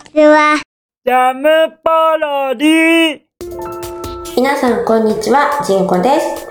[0.00, 0.60] ちは。
[1.04, 1.48] ジャム
[1.84, 3.20] パロディ
[4.36, 6.48] 皆さんこんにちは、ジンコです。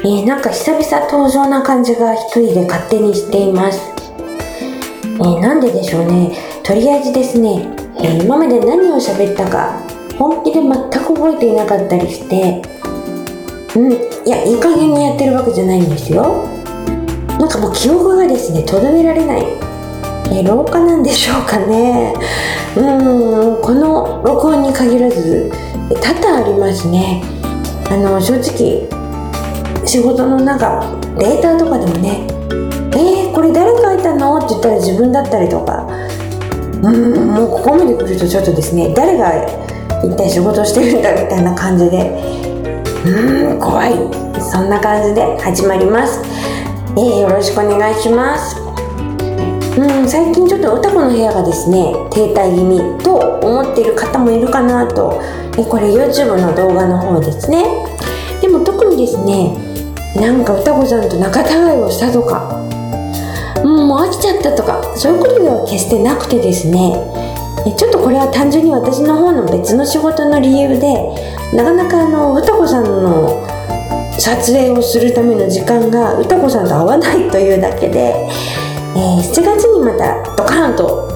[0.00, 3.80] えー、なんか久々登場な感じが一人で勝手にしています。
[5.02, 6.36] えー、なんででしょうね。
[6.62, 7.66] とりあえずですね、
[7.98, 9.80] えー今まで何を喋ったか
[10.18, 12.62] 本気で全く覚えていなかったりして、
[13.76, 16.46] うん、いや、いい加減にやってるわけじゃないんですよ。
[17.38, 19.73] なんかもう記憶がですね、とどめられない。
[20.30, 22.14] えー老化なんでしょうかね。
[22.76, 25.50] うん、この録音に限らず、
[26.02, 27.22] 多々ありますね。
[27.90, 28.88] あの、正直、
[29.86, 30.84] 仕事のなんか、
[31.18, 32.26] データとかでもね、
[32.96, 34.38] えー、これ誰書いたの？
[34.38, 35.86] って言ったら自分だったりとか、
[36.82, 39.32] うん、もうここまで来るとちょっとですね、誰が
[40.02, 42.10] 一体仕事してるんだみたいな感じで、
[43.06, 43.92] うん、怖い。
[44.40, 46.20] そんな感じで始まります。
[46.96, 48.63] えー、よろしくお願いします。
[49.76, 55.20] うん、最近ちょっと歌子の部屋がですね停滞気味と思っている方もいるかなと。
[55.58, 57.64] えこれ YouTube の動画の方ですね。
[58.40, 59.56] でも特にですね
[60.14, 62.60] なんか歌子さんと仲違いをしたとか
[63.64, 66.94] もう飽きちゃったとかそういうことでは決してなくてですね。
[67.76, 70.86] ちょっとこれは単純に私の方の別の仕事の理由で
[71.54, 73.42] なかなかあの歌子さんの
[74.18, 78.28] 撮影をするための時間が歌子さんと合わないというだけで
[78.94, 81.08] 7月にまたドカーンと、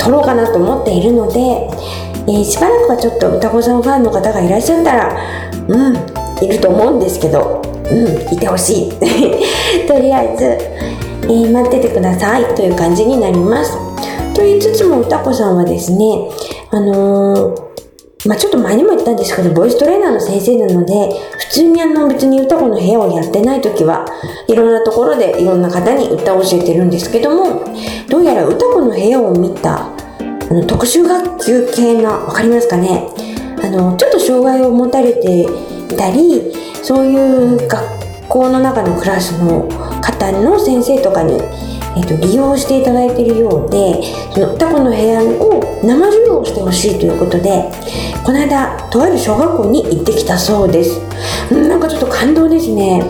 [0.00, 5.96] 撮ろうかなと思っているので、えーしばらくはちょっと歌子さんファンの方がいらっしゃったらうん
[6.44, 7.60] いると思うんですけど
[7.90, 8.92] うんいてほしい。
[9.88, 12.44] とりあえず、えー待っててください。
[12.54, 13.76] という感じになります。
[14.34, 16.28] と言いつつも歌子さんはですね
[16.70, 17.71] あのー
[18.26, 20.94] まあちょっと前にも言ったんですけど、ボイストレーナーの先生なので、
[21.38, 24.06] 普通にあの別に歌子の部屋をやってない時は
[24.46, 27.64] いろんなところでいろんな方に歌を教えてるんですけども、
[28.08, 29.94] どうやら歌子の部屋を見たあ
[30.54, 33.08] の特殊学級系な、わかりますかね？
[33.62, 35.46] あの、ちょっと障害を持たれてい
[35.96, 39.68] たり、そういう学校の中のクラスの
[40.00, 41.40] 方の先生とかに
[41.96, 47.70] えっと利用していただいているようでその歌子の部屋を生授業をしてほしいということで
[48.24, 51.00] この間とある小学校に行ってきたそうです。
[51.52, 53.02] んなんかちょっと感動ですね。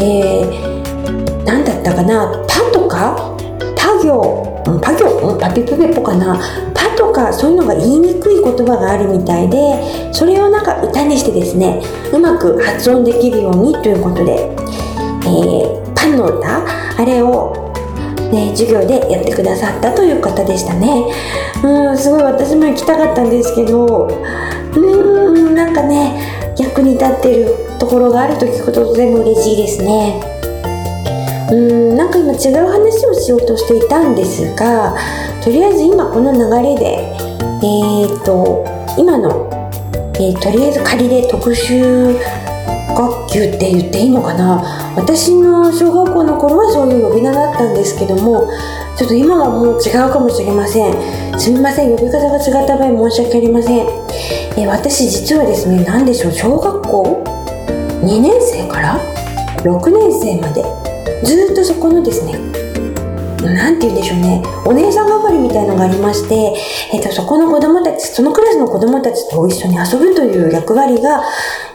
[0.00, 2.44] えー、何だったかな？
[2.48, 3.36] パとか？
[3.76, 4.62] パ行？
[4.66, 5.06] うんパ行？
[5.06, 6.38] うんパピプペポかな？
[6.74, 11.80] パとかそういうのが言いにくい言葉があるみたいでそれをなんか歌にしてですね
[12.12, 16.64] うまく発音できるようにということで、えー、パンの歌？
[17.00, 17.67] あれを
[18.32, 21.06] ね、授業でやってくださったという方でしたね。
[21.62, 30.20] うん、すごい私も行きたかったんですけど、うーん、なんかね、役に立ってるところがあると聞くととても嬉しいですね。
[31.50, 34.94] うん、なんか今違う話をしようとしていたんですが、
[35.42, 38.64] とりあえず今この流れで、えー、っと、
[38.98, 39.48] 今の、
[40.14, 42.47] えーとりあえず仮で特殊学
[43.30, 44.94] 級って言っていいのかな？
[44.96, 48.50] 私の小学校の頃はそういう呼び名だったんですけども
[48.96, 51.38] ちょっと今はもう違うかもしれません。
[51.38, 53.86] すみません呼び方が違った場合申し訳ありません、
[54.56, 56.32] え私実はですね何でしょう？
[56.32, 57.22] 小学校
[58.02, 58.98] ？2年生から
[59.62, 60.64] ？6年生まで？
[61.24, 62.47] ずっとそこのですね
[63.42, 64.42] なんて言うんでしょうね。
[64.64, 66.54] お姉さん係みたいのがありまして、
[66.92, 71.22] えっとそこの子供たちそのクラスの子供たちと一緒に遊ぶという役割が、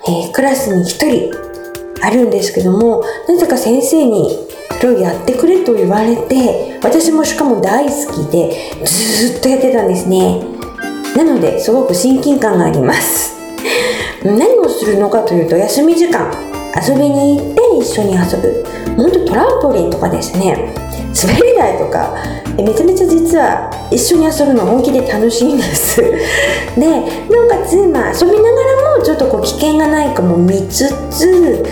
[0.08, 1.54] えークラスに1人
[2.02, 4.46] あるんですけどもなぜか先生に
[4.82, 10.44] それをやってくれと言われて私もしかも大好きでずっとやってたんですね。
[11.16, 13.34] なのですごく親近感があります。
[14.26, 16.30] 何をするのかというと休み時間
[16.86, 18.66] 遊びに行って一緒に遊ぶ。
[18.98, 20.74] 本当トランポリンとかですね。
[21.14, 22.16] 滑り台とか
[22.58, 26.02] めちゃめちゃ実は一緒に遊ぶの本気で楽しいんです。
[26.76, 26.98] でな
[27.46, 31.64] おかつ、まあ、遊びながらもちょっとこう危険がないかも見つつ、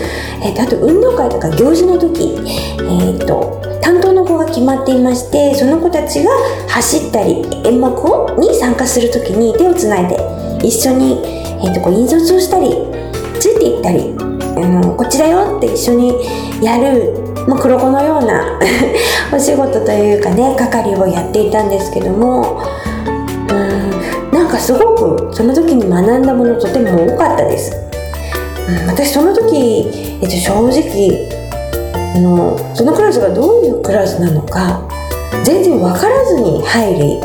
[0.42, 2.38] えーとあと運動会とか行事の時、
[2.78, 6.30] えー、と担当の子が決まっていましてその子たちが
[6.68, 10.16] 走ったり演目をに参加する時に手をつないで
[10.62, 12.70] 一緒に、えー、とこう引率をしたり
[13.40, 14.14] ついていったり
[14.56, 16.14] あのこっちだよって一緒に
[16.62, 18.58] やる、まあ、黒子のような
[19.34, 22.62] お仕事というかね係をやっていたんですけども
[23.50, 27.76] うんなんかすごくその時に学んだものとても多かったです、
[28.68, 31.28] うん、私その時、えっと、正直
[32.14, 34.82] あのそのクラスがどういうクラスなのか
[35.42, 37.20] 全然分からずに入り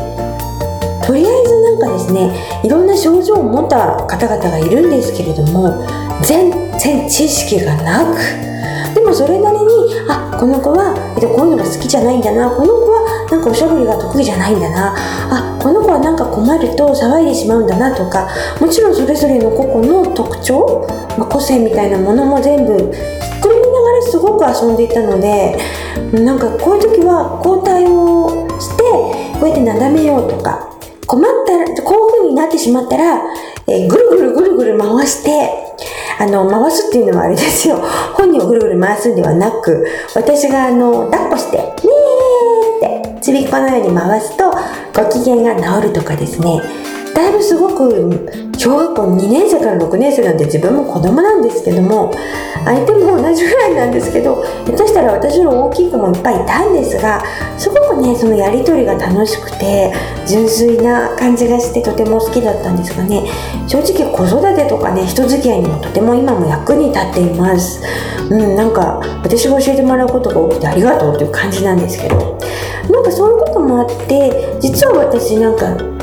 [1.06, 2.32] とりあえずなんかですね
[2.64, 5.86] いろんな症状を持った方々がいるんですけれども
[6.24, 8.57] 全然知識がなく
[8.98, 12.50] でもそれなりにあこの子は、えっと、こういうのが好きじゃないんだな。
[12.50, 14.98] この子はなんかおしゃべりが得意じゃないんだな。
[15.30, 18.28] あこの子はなんか困ると騒いでしまうんだなとか。
[18.60, 25.56] もちろんそれぞれの個々の特徴、まあ、個性みたいなものも全部ひっくるめながらすごく遊んでいたので
[26.14, 28.84] なんかこういう時は交代をして
[29.38, 30.74] こうやってなだめようとか
[31.06, 33.22] 困ったらこういう風になってしまったら、
[33.68, 35.67] えーぐるぐるぐるぐる回して
[36.20, 37.78] あの回すっていうのはあれですよ。
[38.14, 39.86] 本人をぐるぐる回すんではなく
[40.16, 44.52] 私があの抱っこして「ねー」ってちびっこのように回すと
[44.96, 46.62] ご機嫌が治るとかですね。
[47.48, 48.28] すごく
[48.58, 52.14] 小学校2年生から6年生なんで自分も子供なんですけども
[52.66, 57.24] 相手も同じぐらいなんですけど下手したら私の大きい子もいっぱいいたんですが
[57.58, 59.94] すごくねそのやり取りが楽しくて
[60.28, 63.24] 純粋な感じがしてとても好きだったんですがね
[63.66, 67.82] 正直子育てとかね人付き合いにもとても今も役に立っています。
[68.30, 72.38] うんなんか私が教えてもらうことが多くてありがとうという感じなんですけど。
[72.90, 75.97] なんかそういうこともあって実は私なんか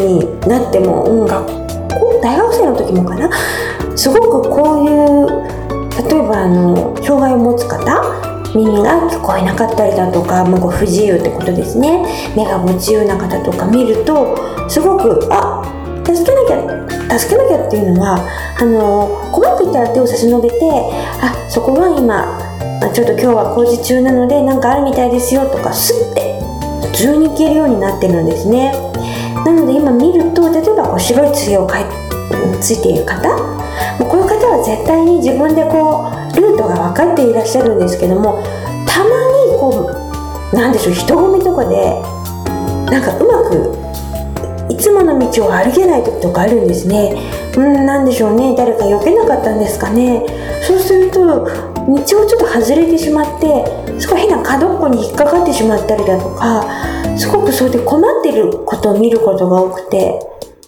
[0.00, 3.30] になっても、うん、学校大学生の時もかな。
[3.96, 5.60] すごくこういう
[6.08, 8.20] 例えばあの障害を持つ方
[8.54, 12.32] 耳が聞こえなかったりだとか、まあ、ご不自由ってことですね。
[12.34, 14.36] 目が不自由な方とか見ると
[14.68, 15.62] すごくあ
[16.04, 18.18] 助けなきゃ助けなきゃっていうのは
[18.58, 20.56] あの困っていたら手を差し伸べて
[21.20, 22.38] あそこは今
[22.94, 26.40] ちょっと今日は工事中なのでなんかあるみたいですよとかスッて
[26.88, 28.89] 普通に行けるようになってるんですね。
[29.44, 31.84] なので今見ると例えばこう白いつげをかい
[32.60, 33.28] ついている方
[33.98, 38.42] もうこういう方は絶対に自分でこうルートが分かっていらっしゃるんですけども
[38.86, 39.90] たまにこ
[40.52, 41.76] うなんでしょう人混みとかで
[42.90, 43.80] なんかうまく
[44.72, 47.14] いつもの道を歩けない時とかあるんですね。
[47.56, 50.24] うんなんでしょうね誰か避けなかったんですかね。
[50.62, 53.64] そうすると道をちょっと外れてしまって
[53.98, 56.64] すごい変な角っこに引っかかってしまったりだとか
[57.20, 60.18] すごくそれで困ってることを見ることが多くて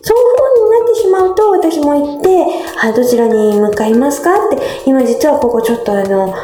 [0.03, 0.33] そういう
[0.65, 2.45] になってしまうと私も行って
[2.83, 6.35] 「あどちらに向かいますか?」って今実はここちょっとあの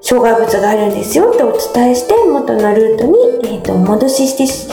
[0.00, 4.68] 障害物があるんですよってお伝えして元のルートに、えー、と戻ししてし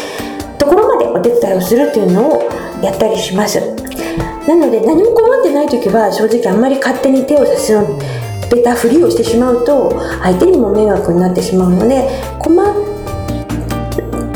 [0.57, 2.43] ところまでお手伝いをするっていうのを
[2.81, 3.59] やったりします
[4.47, 7.83] なので何も困ってない時は正直あんまり勝手に手を差し伸
[8.49, 12.07] べたふりをしてしまうと相手にも迷惑になってしまうので
[12.39, 12.95] 困って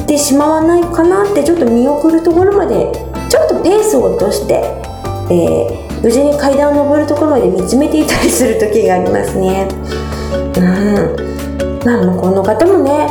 [0.10, 2.92] てしまわないかなってちょっと見送るところまで
[3.30, 4.56] ちょっとペースを落として、
[5.32, 9.68] えー無事に階段を上るところまで見つめていたりする時がありますね。
[10.32, 11.86] うん。
[11.86, 13.06] まあ向こうの方もね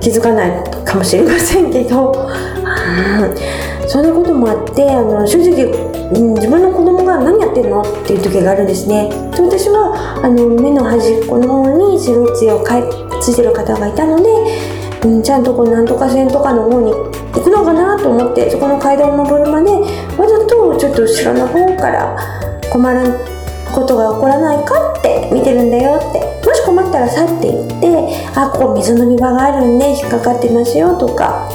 [0.00, 5.64] 気づかないかもしれませんけど、うん、そんなこともあってあの正直、
[6.12, 9.08] うん、自分の子供が何やってんのっていう時があるんですね。
[9.34, 12.84] で私はあの目の端っこの方に白い杖をかい
[13.20, 14.24] ついてる方がいたので、
[15.02, 22.16] うん、ちゃんとこうなんとか線とかの方に行くのかなと思ってそこの階段を上るまでわざとちょっと後ろの方から
[22.70, 23.40] 困らん
[23.72, 31.48] ことが起こらないかって見てるんだよってもし困ったら去っていってあここ水飲み場があるんで引っかかってますよとか、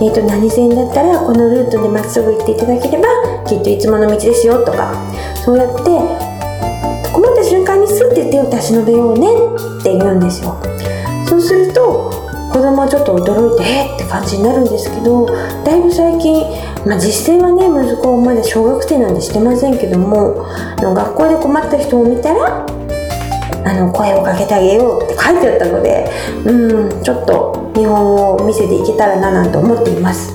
[0.00, 3.08] えー、と何線だったらこのルートでまっすぐ行っていただければ
[3.48, 4.94] きっといつもの道ですよとか
[5.44, 5.82] そうやって
[7.12, 9.26] 困った瞬間にスッて手を差し伸べようね
[9.80, 10.60] って言うんですよ。
[11.26, 12.23] そうすると
[12.54, 16.46] 子供はちょっと驚いてえって感じになるんですけどだいぶ最近、
[16.86, 22.64] まあ、実践はね息子まだ小学生なんでしてませんけどもあの学校で困った人を見たら
[23.66, 26.06] あの声をかけてあげようって書いてあったので
[26.46, 30.30] うんちょっと見本を見せていけたらななんて思っています、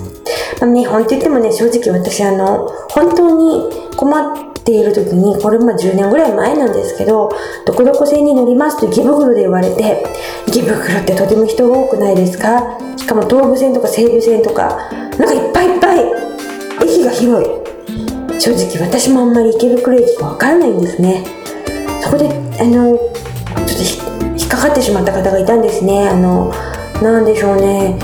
[0.60, 7.32] まあ、見本って言ってもね正直私あの本当に困ている時にこれも10年ぐらい前なんですけど
[7.66, 10.06] どこどこ線に乗りますと池袋で言われて
[10.48, 12.78] 池袋ってとても人が多くないですか？
[12.96, 14.78] しかも東武線とか西武線とか
[15.18, 16.00] なんかいっぱいいっぱい
[16.84, 17.50] 駅が広い。
[18.40, 21.26] 正直私もあんまり池袋駅がわからないんですね。
[22.02, 26.08] そこであのちょっと引っかかってしまった方がいたんですね。
[26.08, 26.54] あの
[27.02, 28.00] なんでしょうね。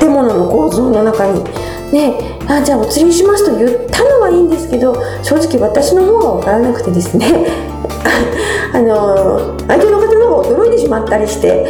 [0.00, 1.44] 建物の構造の中に
[1.92, 7.26] ねあじゃあお釣りしますと言ったのはいいんですけど正直私の方が分からなくてですね。
[8.74, 11.66] あの相手の方の方が驚いてしまったりして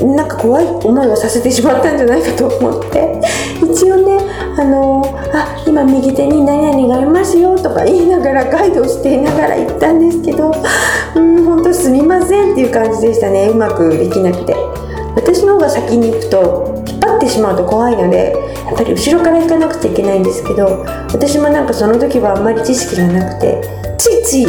[0.00, 3.20] なんか怖い思いをさせてしまったんじゃないかと思って。
[3.62, 4.18] 一応ね
[4.58, 10.52] あのあ今右手に何々がありますよとか言いながらガイドをしていながら行ったんですけど
[11.14, 13.48] うん本当すみませんっていう感じでしたね。
[13.48, 14.54] うまくできなくて。
[15.16, 16.75] 私の方が先に行くと
[17.26, 18.32] ってしまうと怖いので
[18.64, 23.60] やっぱり後ろから行かなくちゃいけないんですけど私もなんかその時はあんまり知識がなくて
[23.98, 24.46] ついつい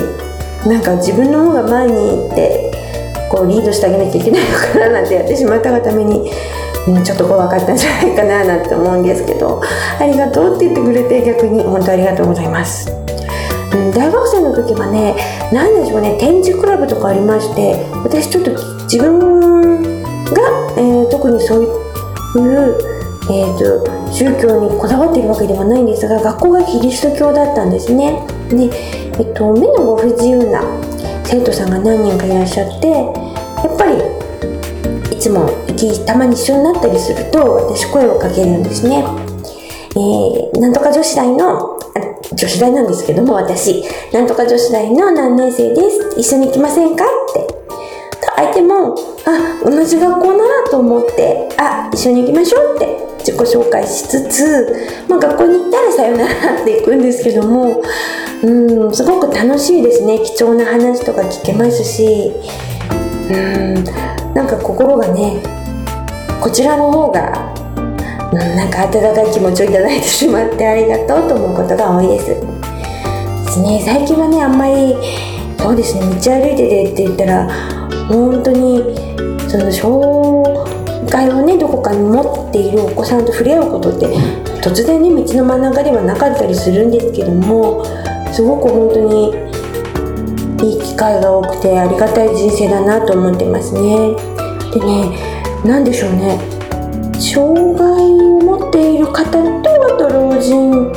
[0.70, 2.72] なんか自分の方が前に行って
[3.30, 6.32] こうリードしてあげなきゃいけないのかななんてやってしまったがために
[6.88, 9.62] うん、ちょっと怖かったんじゃないかななんて思うんですけど
[10.00, 15.14] ありがとうって言ってくれて逆に本当ありがとうございます、うん、大学生の時はね
[15.52, 18.52] 何でしょうね展示クラブとかありまして私ちょっと
[18.84, 19.92] 自分
[20.32, 20.42] が、
[20.78, 21.77] えー特にそうい
[22.36, 22.78] う、
[23.30, 28.70] えー、と宗教にこだわっているわけではないんですが学校がキリスト教だったんですねで、
[29.20, 30.62] えっと、目のご不自由な
[31.26, 33.98] 生徒さんが何人かいらっしゃってやっぱり
[35.16, 35.50] いつも
[36.06, 39.04] たまに一緒になったりすると私声をかけるんですね。
[39.92, 41.80] えー、なんとか女子大の、
[42.34, 46.20] 女子大なんですけども私、なんとか女子大の何年生です。
[46.20, 47.04] 一緒に行きませんか？
[47.06, 47.08] っ
[47.48, 47.57] て。
[48.38, 57.82] 相手も、あ、同じ学校ならと思って、あ、一緒に行きましょうって自己紹介しつつ、まあ学校に行ったらさよならって行くんですけども、
[58.44, 60.20] うん、すごく楽しいですね。
[60.20, 62.32] 貴重な話とか聞けますし、
[63.32, 63.84] うん、
[64.36, 65.41] なんか心がね、
[66.39, 67.51] こちらの方が、
[68.32, 72.27] うん、なんか温かい気持ちをいただいてしまってありがとうと思うことが多いです。
[72.27, 72.36] で
[73.50, 74.96] すね、最近はね、あんまり、
[75.58, 77.50] そうですね、道歩いててって言ったら、
[78.08, 78.84] 本当に、
[79.50, 84.08] その、障害をね、どこかに持っているお子さんと触れ合うことって、
[84.62, 87.84] 突然ね、道の真ん中ではなかったりするんですけども、
[88.32, 89.34] すごく本当に、
[90.64, 94.16] いい機会が多くてありがたい人生だなと思ってますね。
[94.74, 95.18] でね、
[95.66, 96.40] なんでしょうね。
[97.20, 100.92] 障害を持っている方とあと老人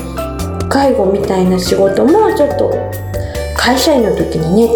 [0.68, 2.70] 介護みたいな仕事もちょっと
[3.60, 4.68] 会社員の時にね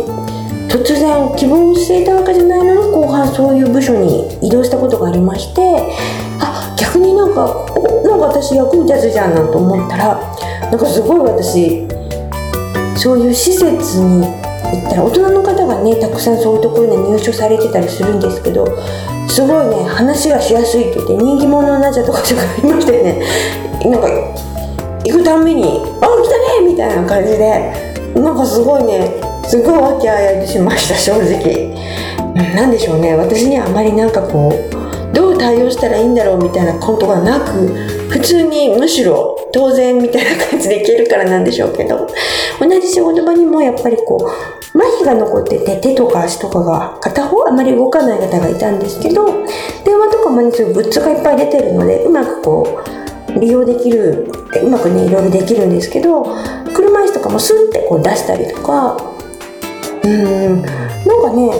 [0.68, 5.96] 突然希望をしていたわけじゃないのに後半そういう部署に移動したことがありまして
[6.38, 10.20] あ逆になんかおなんか私役に立つじゃんなんて思ったら
[10.68, 11.88] なんかすごい私
[13.00, 13.64] そういう施設
[14.00, 18.66] に行ったら大人の方がねたくさんそういうところに入所されてたりするんですけど
[19.26, 23.24] すごいね話がしやすいって言って人気者になっちゃったことがありましてね
[23.88, 24.08] なんか
[25.04, 31.74] 行くたんびに「あ来たね!」みたいな感じでなんかすごいねすごい和気あいあいとしました正直。
[32.36, 37.68] うんなんでしょうね私にはあまりなんかこうどう対応したらいいんだろうみたいなことがなく
[38.10, 42.08] 普通にむしろ当然みたいな感じでいけるからなんでしょうけど
[42.58, 49.26] 同じ仕事場にもやっぱりこう麻痺が残ってて手とか足とかが片方あまり動かない方がいたんですけど
[49.84, 52.82] 電話とかもねそういうグッズがいっぱい出てるのでうまくこ
[53.36, 54.30] う利用できる
[54.62, 56.24] うまくねいろいろできるんですけど
[56.94, 58.96] 車椅子とかもスッてこう出したりとか
[60.04, 61.50] うんなんかね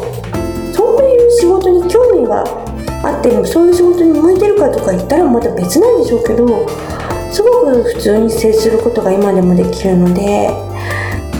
[0.73, 2.45] そういう仕事に興味が
[3.03, 6.47] あってもそういう仕事に向いてるかとか言ったらまた別なんでしょうけど
[7.33, 10.49] すごく普通に接することが今でもできるので、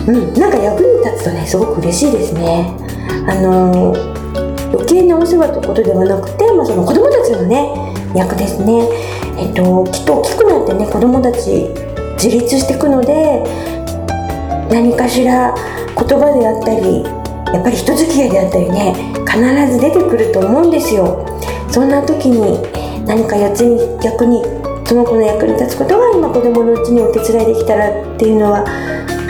[0.09, 2.77] うん、なんか役に立つとねすごく嬉しいですね。
[3.29, 3.95] あの
[4.73, 8.89] 余計なお世話ということではなくて、まあ、その子供たちのね役ですね。
[9.39, 11.71] えっと、きっと大きくなってね子供たち
[12.15, 13.45] 自立していくので
[14.71, 17.03] 何かしら言葉であったり
[17.53, 18.95] やっぱり人付き合いであったりね
[19.27, 21.27] 必ず出てくると思うんですよ。
[21.71, 22.63] そんな時に
[23.07, 24.43] 何かやつに逆に
[24.87, 28.65] その子の役に立つことが今子供のうちにお手伝いできたらっていうのは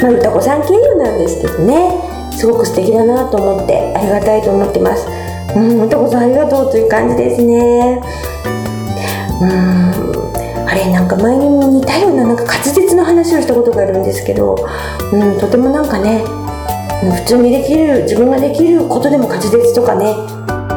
[0.02, 2.14] まあ歌子さん経由なんですけどね。
[2.36, 5.06] すごく素敵だなと思ってありがたいと思ってます。
[5.56, 8.02] うん歌子さんありがとうという感じですね。
[9.40, 9.93] うん。
[10.74, 14.56] あれなんか前にも似たようななんか滑舌の話をしたことがあるんですけど、
[15.12, 16.24] うん、とてもなんかね
[17.14, 20.06] 普通にできる自分ができることでも滑舌とかね、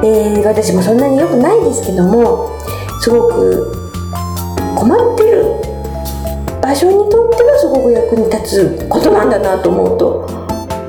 [0.05, 2.47] えー私もそんなに良くないですけども
[3.01, 3.91] すごく
[4.75, 5.45] 困ってる
[6.61, 10.27] 場所にとってはすごく役に立つことなんだなと思うと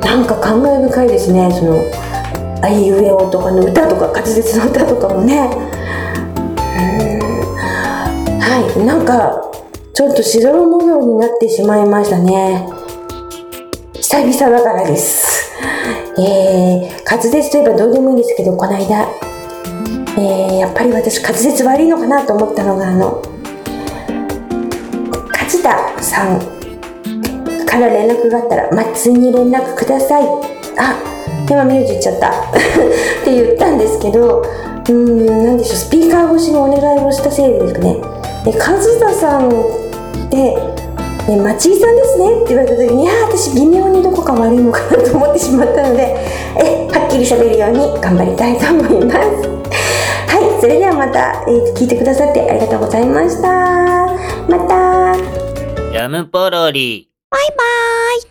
[0.05, 1.83] なんか感慨深いですねその
[2.61, 5.51] 「あいうえお」とかの歌とか滑舌の歌とかもね。
[7.13, 7.18] うん。
[8.49, 9.43] はいなんか
[9.93, 12.67] ちょっとしどろ模様になってしまいましたね。
[13.93, 15.53] 久々だからです。
[16.19, 19.07] えー、滑舌といえばどうでもいいんですけどこの間
[20.17, 23.23] えー、やっぱり私滑舌悪いのかなと思ったのがあの
[25.31, 26.41] 勝田さん
[27.67, 30.25] から連絡があったら松井に連絡ください。
[30.79, 30.97] あ
[31.51, 32.31] 今名字言っちゃった。
[32.49, 40.57] って言ったんですけどうーんなんでしょうスピーカー越しのお願いをしたせいですかねで勝田さんって
[41.29, 46.17] ね、町井さんですねって言われた時にいや私微妙にどこか悪いのかなと思ってしまったので
[46.57, 49.19] えはっきり喋るように頑張りたいと思います
[50.33, 53.49] はいそれではまた、えー聞いてくださってありがとうございました
[54.49, 55.15] また
[55.93, 57.09] ジャムポロリ。
[57.31, 58.27] バイバーイ。